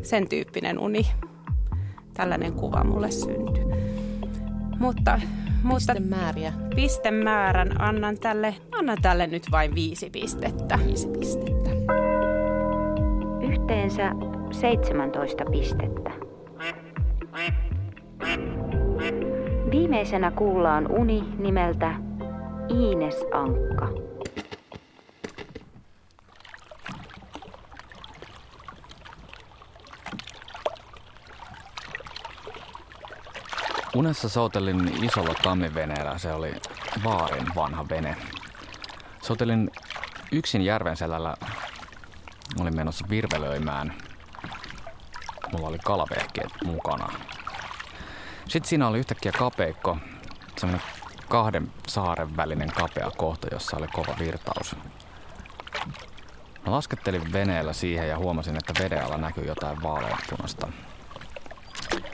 [0.02, 1.06] Sen tyyppinen uni.
[2.14, 3.64] Tällainen kuva mulle syntyi.
[4.78, 5.20] Mutta,
[5.62, 6.52] mutta pistemääriä.
[6.74, 10.78] Pistemäärän annan tälle, annan tälle nyt vain viisi pistettä.
[10.86, 11.70] Viisi pistettä.
[13.40, 14.12] Yhteensä
[14.50, 16.10] 17 pistettä.
[19.70, 21.94] Viimeisenä kuullaan uni nimeltä
[22.70, 23.88] Iines Ankka.
[33.96, 36.54] Unessa soutelin isolla tammiveneellä, se oli
[37.04, 38.16] Vaarin vanha vene.
[39.22, 39.70] Soutelin
[40.32, 41.36] yksin järven selällä
[42.60, 43.94] olin menossa virvelöimään.
[45.52, 47.08] Mulla oli kalavehkeet mukana.
[48.48, 49.98] Sitten siinä oli yhtäkkiä kapeikko,
[50.58, 50.86] semmoinen
[51.28, 54.76] kahden saaren välinen kapea kohta, jossa oli kova virtaus.
[56.66, 60.68] Mä laskettelin veneellä siihen ja huomasin, että veden alla näkyy jotain vaaleanpunasta.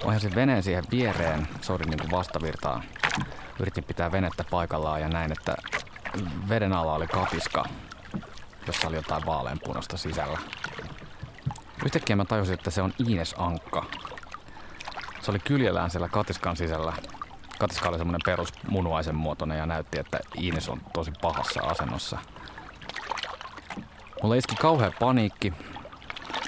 [0.04, 2.82] Ohjasin veneen siihen viereen, soudin niin vastavirtaa.
[3.60, 5.56] Yritin pitää venettä paikallaan ja näin, että
[6.48, 7.64] veden alla oli katiska,
[8.66, 10.38] jossa oli jotain vaaleanpunasta sisällä.
[11.84, 13.84] Yhtäkkiä mä tajusin, että se on Ines Ankka.
[15.20, 16.92] Se oli kyljellään siellä katiskan sisällä.
[17.58, 22.18] Katiska oli semmoinen perus munuaisen muotoinen ja näytti, että Ines on tosi pahassa asennossa.
[24.22, 25.52] Mulla iski kauhea paniikki.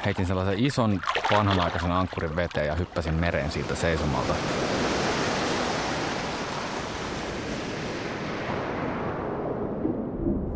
[0.04, 1.00] Heitin sellaisen ison
[1.32, 4.34] vanhanaikaisen ankkurin veteen ja hyppäsin mereen siitä seisomalta.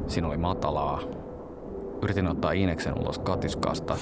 [0.09, 1.00] Siinä oli matalaa.
[2.02, 3.96] Yritin ottaa Ineksen ulos katiskasta.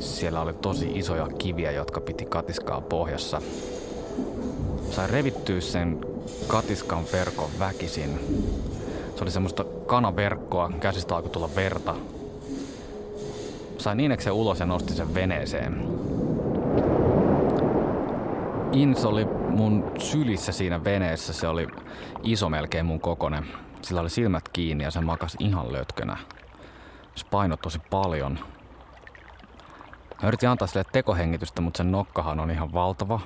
[0.00, 3.42] Siellä oli tosi isoja kiviä, jotka piti katiskaa pohjassa.
[4.90, 5.98] Sain revittyä sen
[6.46, 8.20] katiskan verkon väkisin.
[9.16, 11.94] Se oli semmoista kanaverkkoa, käsistä alkoi tulla verta.
[13.88, 15.88] Sain Ineksen ulos ja nostin sen veneeseen.
[18.72, 21.68] Ins oli mun sylissä siinä veneessä, se oli
[22.22, 23.46] iso melkein mun kokonen.
[23.82, 26.16] Sillä oli silmät kiinni ja se makas ihan lötkönä.
[27.14, 28.38] Se painoi tosi paljon.
[30.22, 33.20] Mä yritin antaa sille tekohengitystä, mutta sen nokkahan on ihan valtava.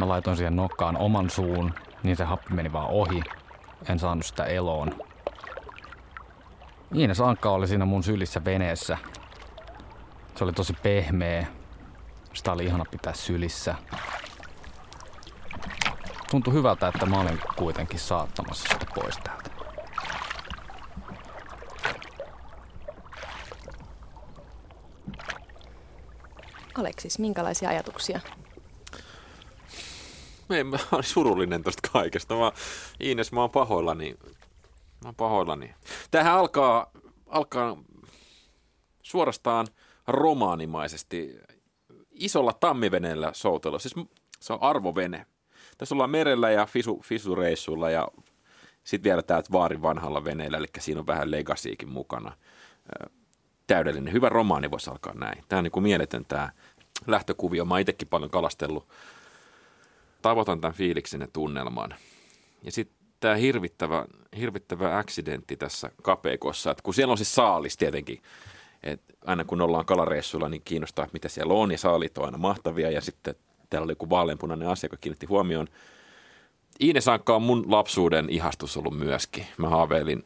[0.00, 3.22] Mä laitoin siihen nokkaan oman suun, niin se happi meni vaan ohi.
[3.88, 4.90] En saanut sitä eloon.
[6.94, 8.98] Iines Ankka oli siinä mun sylissä veneessä.
[10.40, 11.46] Se oli tosi pehmeä.
[12.34, 13.74] Sitä oli ihana pitää sylissä.
[16.30, 19.50] Tuntui hyvältä, että mä olin kuitenkin saattamassa sitä pois täältä.
[26.78, 28.20] Aleksis, minkälaisia ajatuksia?
[30.50, 32.34] Ei, mä olin surullinen tosta kaikesta.
[32.34, 32.52] Mä,
[33.00, 34.16] Iines, mä oon pahoillani.
[35.02, 35.74] Mä oon pahoillani.
[36.10, 36.90] Tähän alkaa,
[37.26, 37.76] alkaa
[39.02, 39.66] suorastaan
[40.12, 41.38] romaanimaisesti
[42.10, 43.78] isolla tammiveneellä soutella.
[43.78, 43.94] Siis
[44.40, 45.26] se on arvovene.
[45.78, 48.08] Tässä ollaan merellä ja fisu, fisureissulla ja
[48.84, 52.32] sitten vielä täältä Vaarin vanhalla veneellä, eli siinä on vähän legasiikin mukana.
[53.66, 54.12] Täydellinen.
[54.12, 55.44] Hyvä romaani voisi alkaa näin.
[55.48, 56.52] Tämä on niin kuin mieletön tämä
[57.06, 57.64] lähtökuvio.
[57.64, 58.88] Mä itsekin paljon kalastellut.
[60.22, 61.94] Tavoitan tämän fiiliksen ja tunnelman.
[62.62, 68.22] Ja sitten tämä hirvittävä, hirvittävä accidentti tässä kapeikossa, että kun siellä on se saalis tietenkin,
[68.82, 72.90] että aina kun ollaan kalareissuilla, niin kiinnostaa, mitä siellä on, ja saalit on aina mahtavia,
[72.90, 73.34] ja sitten
[73.70, 75.66] täällä oli joku vaaleanpunainen asia, joka kiinnitti huomioon.
[76.80, 79.46] Iines Ankka on mun lapsuuden ihastus ollut myöskin.
[79.58, 80.24] Mä haaveilin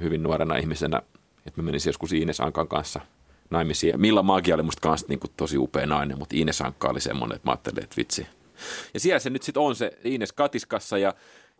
[0.00, 1.02] hyvin nuorena ihmisenä,
[1.46, 3.00] että mä menisin joskus Iines Ankan kanssa
[3.50, 4.00] naimisiin.
[4.00, 7.36] Milla Magia oli musta kanssa niin kuin tosi upea nainen, mutta Iines Ankka oli semmoinen,
[7.36, 8.26] että mä ajattelin, että vitsi.
[8.94, 11.14] Ja siellä se nyt sitten on se Iines Katiskassa ja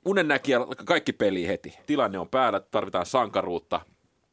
[0.05, 1.79] unennäkijä kaikki peli heti.
[1.87, 3.81] Tilanne on päällä, tarvitaan sankaruutta.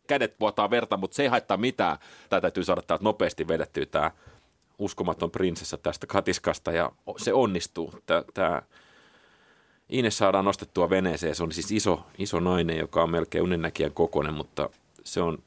[0.09, 1.97] Kädet vuotaa verta, mutta se ei haittaa mitään.
[2.29, 4.11] Tämä täytyy saada täältä nopeasti vedettyä tämä
[4.79, 7.93] uskomaton prinsessa tästä katiskasta ja se onnistuu.
[8.33, 8.61] Tämä
[9.89, 11.35] Ines saadaan nostettua veneeseen.
[11.35, 14.69] Se on siis iso, iso nainen, joka on melkein unennäkijän kokoinen, mutta
[15.03, 15.43] se on,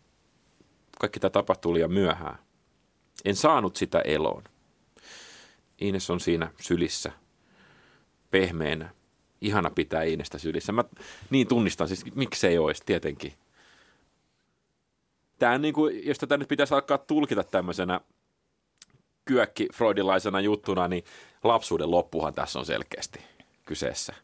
[1.00, 2.38] kaikki tämä tapahtuu liian myöhään.
[3.24, 4.44] En saanut sitä eloon.
[5.80, 7.12] Ines on siinä sylissä,
[8.30, 8.90] pehmeänä.
[9.40, 10.72] Ihana pitää Inestä sylissä.
[10.72, 10.84] Mä
[11.30, 13.32] niin tunnistan, siis miksei olisi tietenkin.
[15.42, 18.00] Tämä niin kuin, jos tätä nyt pitäisi alkaa tulkita tämmöisenä
[19.24, 21.04] kyökki freudilaisena juttuna, niin
[21.44, 23.20] lapsuuden loppuhan tässä on selkeästi
[23.66, 24.14] kyseessä.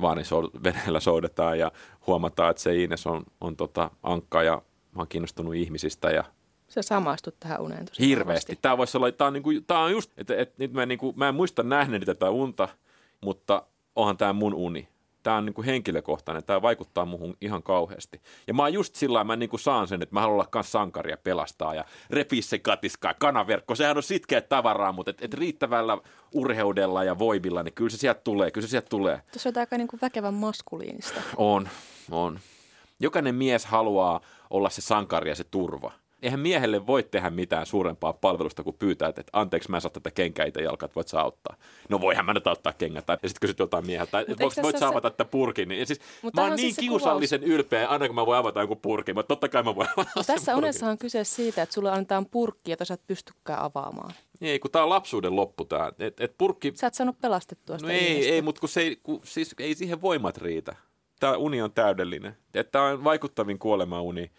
[0.00, 0.24] Vaarin
[0.64, 1.72] veneellä soudetaan ja
[2.06, 4.62] huomataan, että se Ines on, on tota ankka ja
[4.94, 6.24] mä oon kiinnostunut ihmisistä ja
[6.68, 8.58] Sä samastut tähän uneen tosi Hirveästi.
[8.62, 10.98] Tämä voisi olla, tämä on, niin kuin, tämä on just, että, että nyt mä, niin
[10.98, 12.68] kuin, mä en muista nähneeni tätä unta,
[13.20, 14.88] mutta onhan tämä mun uni.
[15.26, 18.20] Tämä on niin kuin henkilökohtainen, tämä vaikuttaa muuhun ihan kauheasti.
[18.46, 20.72] Ja mä oon just sillä mä niin kuin saan sen, että mä haluan olla kans
[20.72, 23.74] sankari ja pelastaa ja repii se katiskaa, kanaverkko.
[23.74, 25.98] Sehän on sitkeä tavaraa, mutta et, et riittävällä
[26.32, 29.20] urheudella ja voimilla, niin kyllä se sieltä tulee, kyllä se sieltä tulee.
[29.32, 31.20] Tuossa on aika niin kuin väkevän maskuliinista.
[31.36, 31.68] On,
[32.10, 32.38] on.
[33.00, 35.92] Jokainen mies haluaa olla se sankari ja se turva.
[36.22, 40.10] Eihän miehelle voi tehdä mitään suurempaa palvelusta kuin pyytää, että anteeksi mä en saa tätä
[40.10, 41.56] kenkää itse jalkaa, että voit sä auttaa.
[41.88, 43.06] No voihan mä nyt auttaa kengät.
[43.06, 45.68] Tai sitten kysyt jotain mieheltä, että voit, voit sä se- avata tätä purkin.
[45.68, 48.26] Niin, ja siis, Mut mä oon on niin siis se kiusallisen ylpeä, aina kun mä
[48.26, 49.14] voin avata jonkun purkin.
[49.14, 50.64] Mutta totta kai mä voin avata sen Tässä purkin.
[50.64, 54.10] unessa on kyse siitä, että sulle annetaan purkki, jota sä et pystykään avaamaan.
[54.40, 55.92] Ei, kun tää on lapsuuden loppu tää.
[55.98, 58.32] Et, et purkki, Sä et saanut pelastettua no sitä ei, ihmistä.
[58.32, 60.76] ei, mutta kun se ei, kun, siis ei siihen voimat riitä.
[61.20, 62.36] Tämä uni on täydellinen.
[62.72, 64.30] Tämä on vaikuttavin kuolemauni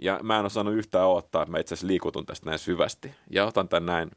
[0.00, 3.14] ja mä en osannut yhtään odottaa, että mä itse asiassa liikutun tästä näin syvästi.
[3.30, 4.10] Ja otan tämän näin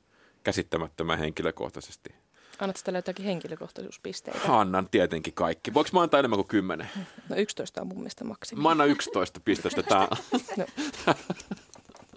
[0.43, 2.15] käsittämättömän henkilökohtaisesti.
[2.59, 4.59] Annatko tällä jotakin henkilökohtaisuuspisteitä?
[4.59, 5.73] Annan tietenkin kaikki.
[5.73, 6.89] Voinko mä antaa enemmän kuin kymmenen?
[7.29, 8.61] No 11 on mun mielestä maksimi.
[8.61, 9.83] Mä annan 11 pistettä.
[9.83, 10.07] Tää...
[10.57, 10.65] No.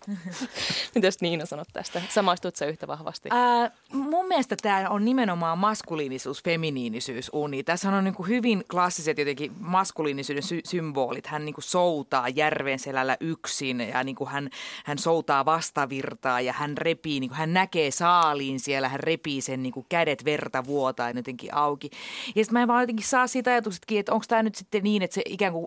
[0.94, 2.02] Mitäs Niina sanot tästä?
[2.08, 3.28] Samaistut sä yhtä vahvasti?
[3.32, 7.64] Ää, mun mielestä tämä on nimenomaan maskuliinisuus, feminiinisyys uni.
[7.64, 11.26] Tässä on niinku hyvin klassiset jotenkin maskuliinisuuden sy- symbolit.
[11.26, 14.50] Hän niinku soutaa järven selällä yksin ja niinku hän,
[14.84, 19.86] hän soutaa vastavirtaa ja hän repii, niinku hän näkee saaliin siellä, hän repii sen niinku
[19.88, 21.90] kädet verta vuotaa jotenkin auki.
[22.26, 25.02] Ja sitten mä en vaan jotenkin saa siitä ajatuksetkin, että onko tämä nyt sitten niin,
[25.02, 25.66] että se ikään kuin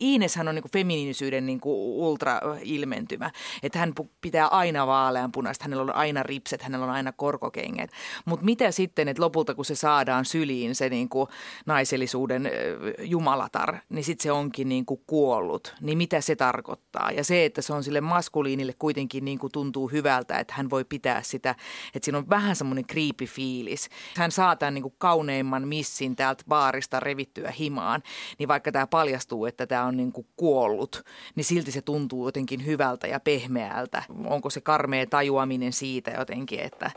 [0.00, 3.30] Iineshän on niin kuin feminiinisyyden niin kuin ultra-ilmentymä.
[3.62, 7.90] Että hän pitää aina vaaleanpunaista, hänellä on aina ripset, hänellä on aina korkokengät.
[8.24, 11.28] Mutta mitä sitten, että lopulta kun se saadaan syliin se niin kuin
[11.66, 12.50] naisellisuuden
[12.98, 15.74] jumalatar, niin sitten se onkin niin kuin kuollut.
[15.80, 17.10] Niin mitä se tarkoittaa?
[17.10, 20.84] Ja se, että se on sille maskuliinille kuitenkin niin kuin tuntuu hyvältä, että hän voi
[20.84, 21.54] pitää sitä,
[21.94, 23.88] että siinä on vähän semmoinen creepy fiilis.
[24.16, 28.02] Hän saa tämän niin kuin kauneimman missin täältä baarista revittyä himaan,
[28.38, 32.66] niin vaikka tämä paljastuu, että tämä on niin kuin kuollut, niin silti se tuntuu jotenkin
[32.66, 34.02] hyvältä ja pehmeältä.
[34.24, 36.90] Onko se karmea tajuaminen siitä jotenkin, että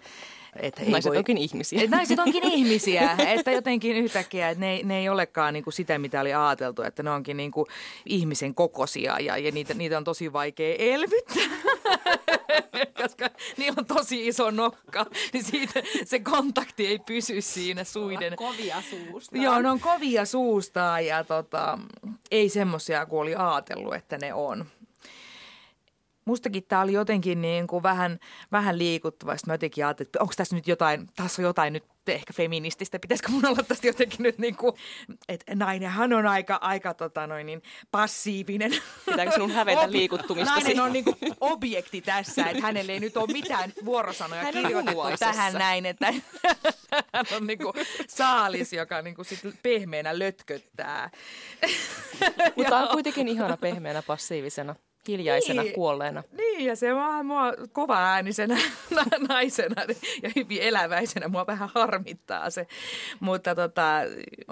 [0.59, 1.81] että naiset voi, onkin ihmisiä.
[1.83, 5.99] Että naiset onkin ihmisiä, että jotenkin yhtäkkiä, että ne, ne ei olekaan niin kuin sitä,
[5.99, 7.65] mitä oli ajateltu, että ne onkin niin kuin
[8.05, 11.43] ihmisen kokosia ja, ja niitä, niitä on tosi vaikea elvyttää,
[13.01, 18.35] koska niillä on tosi iso nokka, niin siitä se kontakti ei pysy siinä suiden.
[18.35, 19.37] kovia suusta.
[19.37, 21.79] Joo, ne on kovia suusta ja tota,
[22.31, 24.65] ei semmoisia kuin oli ajatellut, että ne on
[26.25, 28.19] mustakin tämä oli jotenkin niin kuin vähän,
[28.51, 29.37] vähän liikuttava.
[29.37, 32.99] Sitten mä jotenkin ajattelin, että onko tässä nyt jotain, tässä on jotain nyt ehkä feminististä.
[32.99, 34.73] Pitäisikö mun olla tästä jotenkin nyt niin kuin,
[35.27, 38.71] että nainenhan on aika, aika tota noin, niin passiivinen.
[39.05, 40.55] Pitääkö sinun hävetä liikuttumista?
[40.55, 45.01] Nainen on niin kuin objekti tässä, että hänelle ei nyt ole mitään vuorosanoja Hän kirjoitettu
[45.19, 46.13] tähän näin, että
[47.13, 47.73] hän on niin kuin
[48.07, 51.09] saalis, joka niin kuin sit pehmeänä lötköttää.
[52.55, 54.75] Mutta on kuitenkin ihana pehmeänä passiivisena
[55.07, 56.23] hiljaisena niin, kuolleena.
[56.31, 58.57] Niin, ja se vaan mua kova äänisenä
[59.29, 59.81] naisena
[60.23, 62.67] ja hyvin eläväisenä mua vähän harmittaa se.
[63.19, 63.99] Mutta tota,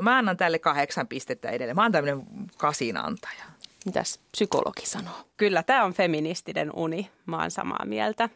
[0.02, 1.76] mä annan tälle kahdeksan pistettä edelleen.
[1.76, 2.24] Mä oon tämmöinen
[2.58, 3.44] kasinantaja.
[3.86, 5.16] Mitäs psykologi sanoo?
[5.38, 7.10] Kyllä, tämä on feministinen uni.
[7.26, 8.30] Mä oon samaa mieltä.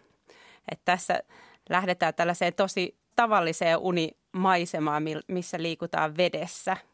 [0.71, 1.19] Että tässä
[1.69, 6.77] lähdetään tällaiseen tosi tavalliseen unimaisemaan, missä liikutaan vedessä–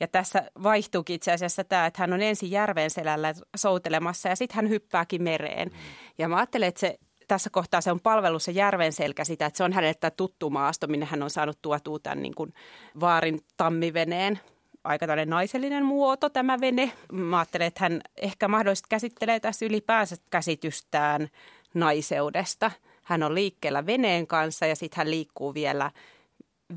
[0.00, 4.56] ja tässä vaihtuukin itse asiassa tämä, että hän on ensin järven selällä soutelemassa ja sitten
[4.56, 5.70] hän hyppääkin mereen.
[6.18, 6.98] Ja mä ajattelen, että se
[7.28, 10.86] tässä kohtaa se on palvelu se järven selkä sitä, että se on hänelle tuttu maasto,
[10.86, 12.54] minne hän on saanut tuotua tämän niin kuin
[13.00, 14.40] vaarin tammiveneen.
[14.84, 16.92] Aika tällainen naisellinen muoto tämä vene.
[17.12, 21.28] Mä ajattelen, että hän ehkä mahdollisesti käsittelee tässä ylipäänsä käsitystään
[21.74, 22.70] naiseudesta.
[23.02, 25.90] Hän on liikkeellä veneen kanssa ja sitten hän liikkuu vielä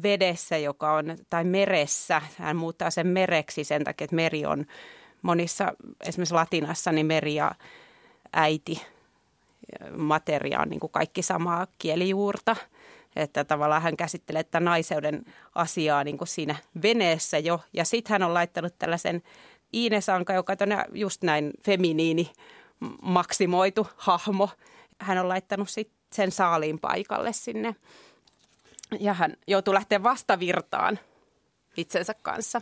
[0.04, 2.22] vedessä, joka on, tai meressä.
[2.38, 4.66] Hän muuttaa sen mereksi sen takia, että meri on
[5.22, 5.74] monissa,
[6.08, 7.56] esimerkiksi latinassa, niin meri ja
[8.34, 8.82] äiti
[9.98, 12.56] materia on niin kuin kaikki samaa kielijuurta.
[13.16, 15.26] Että tavallaan hän käsittelee että naiseuden
[15.56, 17.62] asiaa niin kuin siinä veneessä jo.
[17.74, 19.24] Ja sitten hän on laittanut tällaisen
[19.74, 22.32] Iinesanka, joka on just näin feminiini
[23.02, 24.50] maksimoitu hahmo.
[25.00, 27.76] Hän on laittanut sit sen saaliin paikalle sinne
[29.00, 31.00] ja hän joutuu lähteä vastavirtaan
[31.78, 32.62] itsensä kanssa.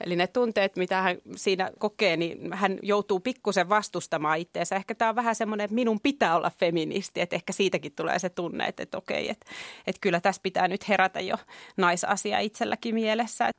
[0.00, 4.76] Eli ne tunteet, mitä hän siinä kokee, niin hän joutuu pikkusen vastustamaan itseensä.
[4.76, 8.28] Ehkä tämä on vähän semmoinen, että minun pitää olla feministi, että ehkä siitäkin tulee se
[8.28, 9.46] tunne, että, että okei, että,
[9.86, 11.36] että kyllä tässä pitää nyt herätä jo
[11.76, 13.50] naisasia itselläkin mielessä.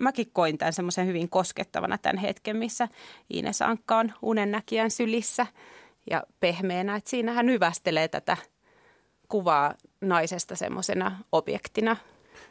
[0.00, 2.88] Mäkin koin tämän semmoisen hyvin koskettavana tämän hetken, missä
[3.30, 5.46] Ines Ankka on unennäkijän sylissä
[6.10, 8.36] ja pehmeänä, että siinä hän hyvästelee tätä–
[9.32, 11.96] kuvaa naisesta semmoisena objektina.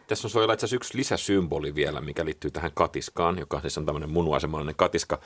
[0.07, 3.85] Tässä on suojella itse asiassa yksi lisäsymboli vielä, mikä liittyy tähän katiskaan, joka siis on
[3.85, 5.19] tämmöinen munuaisemallinen katiska.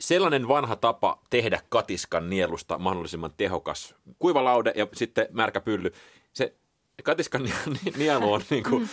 [0.00, 3.94] Sellainen vanha tapa tehdä katiskan nielusta mahdollisimman tehokas.
[4.18, 5.92] Kuiva laude ja sitten märkä pylly.
[6.32, 6.54] Se
[7.02, 7.42] katiskan
[7.96, 8.88] nielu on niin kuin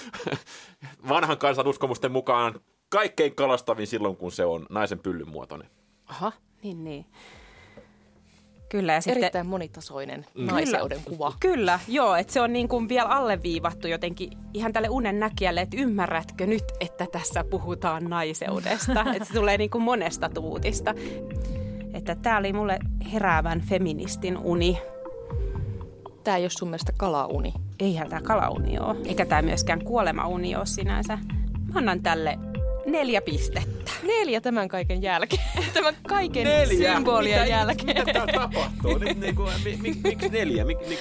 [1.09, 5.69] vanhan kansan uskomusten mukaan kaikkein kalastavin silloin, kun se on naisen pyllyn muotoinen.
[6.05, 6.31] Aha,
[6.63, 7.05] niin niin.
[8.71, 10.45] Kyllä, ja sitten, Erittäin monitasoinen mm.
[10.45, 11.33] naiseuden kuva.
[11.39, 15.77] Kyllä, joo, että se on niin kuin vielä alleviivattu jotenkin ihan tälle unen näkijälle, että
[15.77, 19.05] ymmärrätkö nyt, että tässä puhutaan naiseudesta.
[19.15, 20.95] että se tulee niin kuin monesta tuutista.
[21.93, 22.79] Että tämä oli mulle
[23.13, 24.77] heräävän feministin uni.
[26.23, 27.53] Tämä ei ole sun mielestä kalauni?
[27.79, 28.95] Eihän tämä kalauni ole.
[29.05, 31.17] Eikä tämä myöskään kuolemauni ole sinänsä.
[31.73, 32.39] Mä annan tälle
[32.85, 33.91] neljä pistettä.
[34.03, 35.41] Neljä tämän kaiken jälkeen.
[35.73, 36.93] Tämän kaiken Neljä?
[36.93, 37.87] symbolien mitä, jälkeen.
[37.87, 38.97] Mitä täällä tapahtuu?
[38.97, 40.65] Nyt niin kuin, mi, mi, miksi neljä?
[40.65, 40.99] Mik, mik?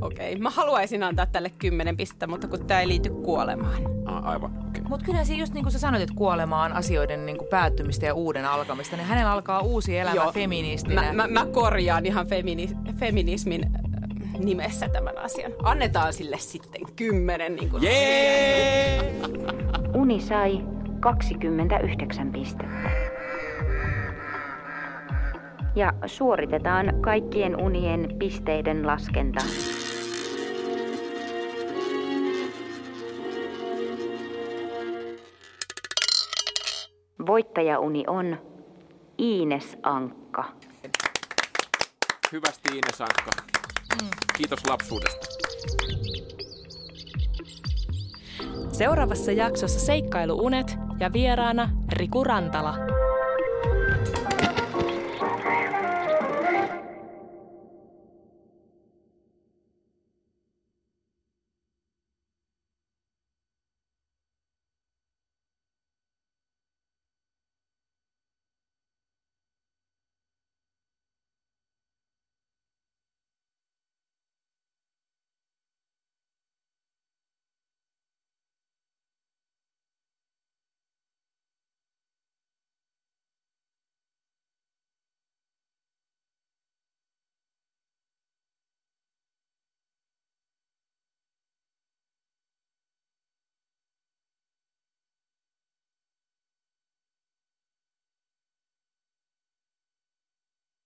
[0.00, 3.82] Okei, mä haluaisin antaa tälle kymmenen pistettä, mutta kun tämä ei liity kuolemaan.
[4.04, 4.68] Ah, aivan, okei.
[4.68, 4.82] Okay.
[4.88, 8.06] Mutta kyllä se just niin kuin sä sanoit, että kuolema on asioiden niin kuin päättymistä
[8.06, 10.32] ja uuden alkamista, niin hänellä alkaa uusi elämä Joo.
[10.32, 11.02] feministinä.
[11.02, 15.52] Mä, mä, mä korjaan ihan femini, feminismin äh, nimessä tämän asian.
[15.62, 17.56] Annetaan sille sitten kymmenen.
[17.56, 19.14] Niin kuin Jee!
[19.94, 20.60] Uni sai
[21.02, 22.90] 29 pistettä.
[25.74, 29.40] Ja suoritetaan kaikkien unien pisteiden laskenta.
[37.26, 38.36] Voittajauni on
[39.18, 40.44] Iines Ankka.
[42.32, 43.30] Hyvästi Iine Sankka.
[44.36, 45.26] Kiitos lapsuudesta.
[48.72, 52.91] Seuraavassa jaksossa seikkailuunet ja vieraana Riku Rantala.